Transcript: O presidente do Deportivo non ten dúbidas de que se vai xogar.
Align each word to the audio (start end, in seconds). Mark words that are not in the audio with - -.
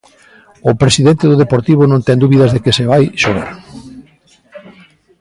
O 0.69 0.71
presidente 0.81 1.23
do 1.27 1.39
Deportivo 1.43 1.83
non 1.87 2.05
ten 2.07 2.17
dúbidas 2.23 2.51
de 2.51 2.59
que 2.63 2.75
se 2.77 2.85
vai 2.91 3.03
xogar. 3.21 3.49